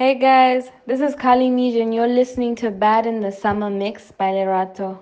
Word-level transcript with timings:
Hey 0.00 0.14
guys, 0.14 0.70
this 0.86 1.02
is 1.02 1.14
Kali 1.14 1.50
Mij 1.50 1.82
and 1.82 1.94
you're 1.94 2.08
listening 2.08 2.54
to 2.56 2.70
Bad 2.70 3.04
in 3.04 3.20
the 3.20 3.30
Summer 3.30 3.68
Mix 3.68 4.10
by 4.10 4.32
Lerato. 4.32 4.96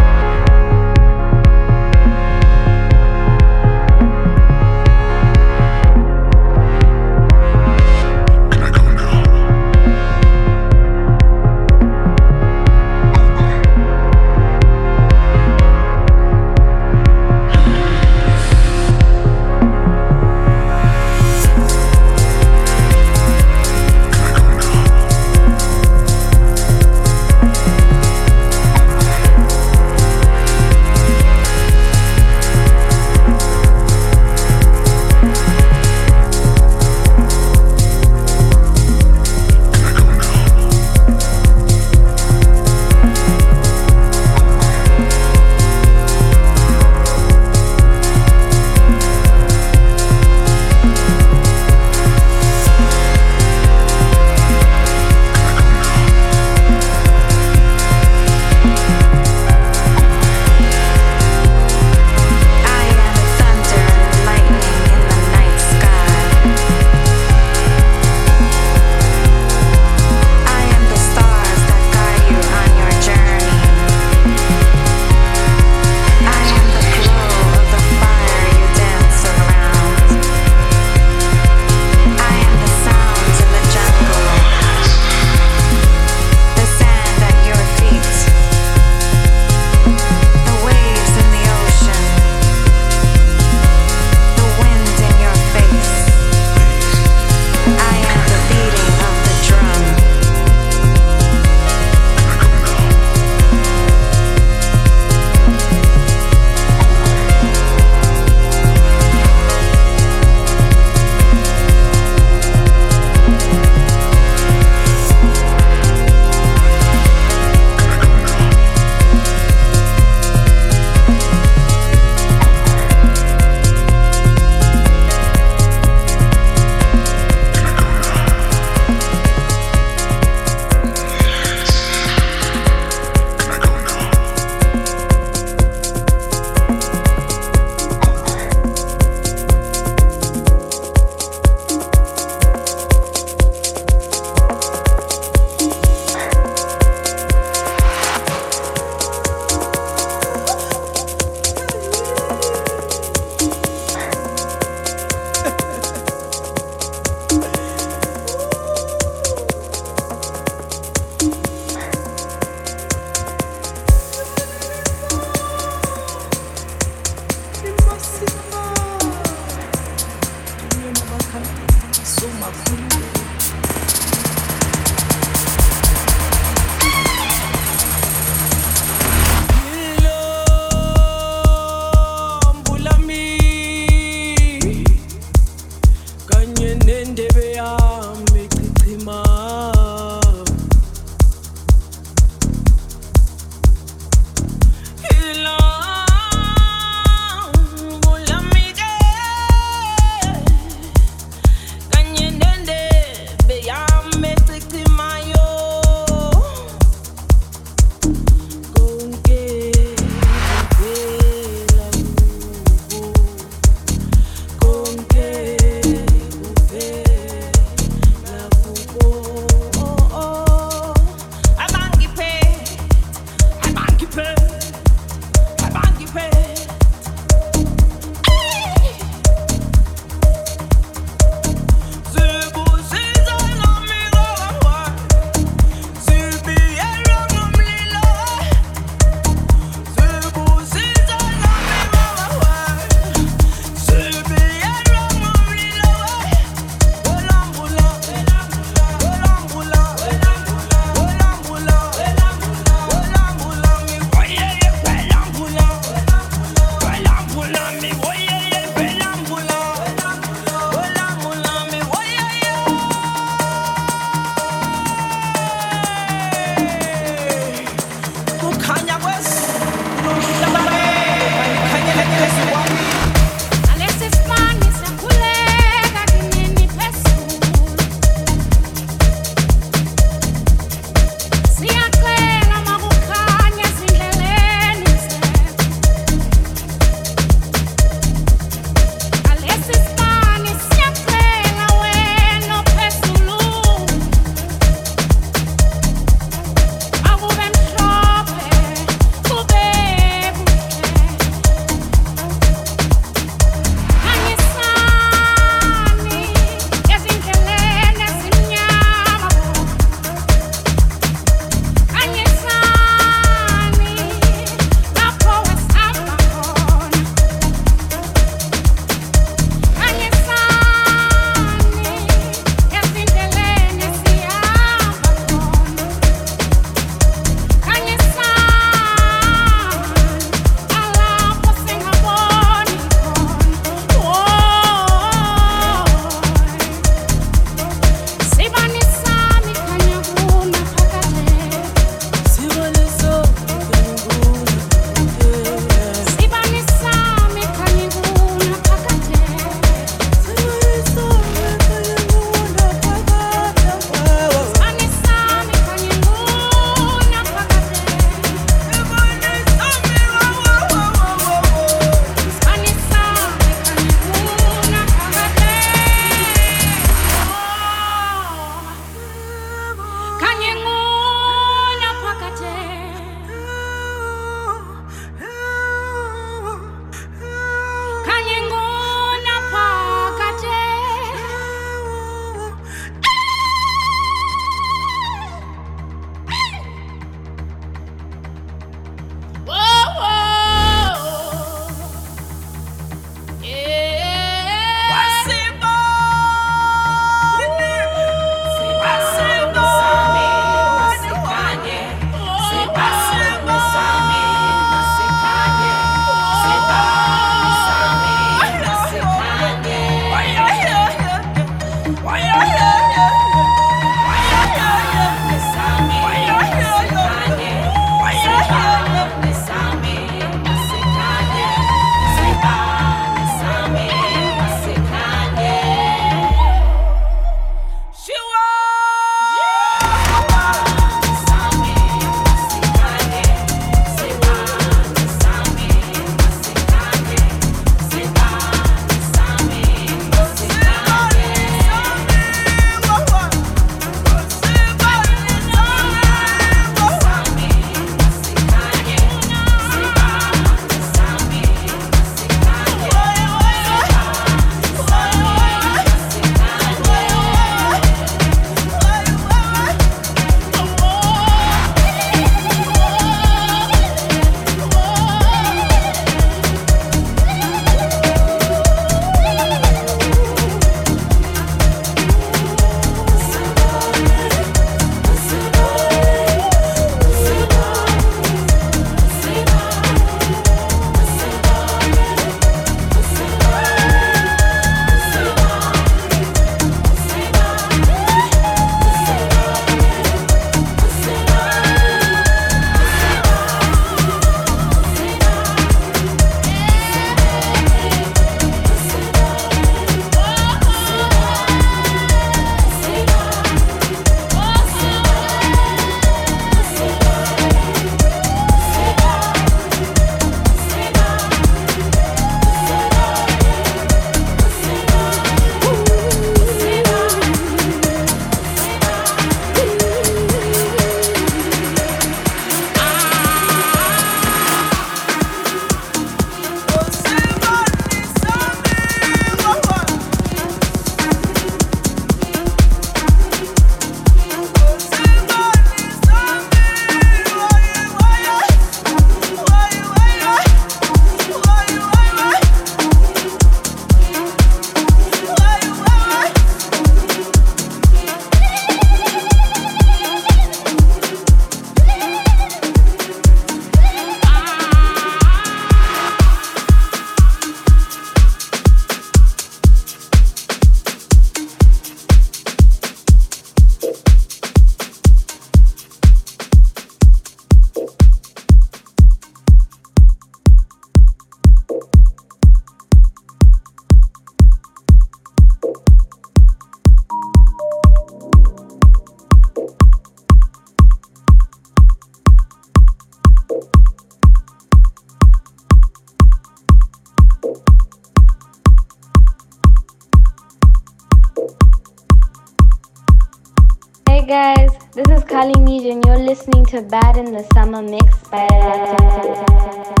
To 596.71 596.81
Bad 596.83 597.17
in 597.17 597.33
the 597.33 597.43
Summer 597.53 597.81
Mix. 597.81 598.17
by 598.29 600.00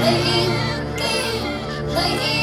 Lay 0.00 0.22
eat, 0.22 0.96
they. 0.96 2.39